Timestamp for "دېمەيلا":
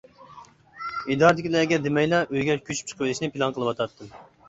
1.85-2.25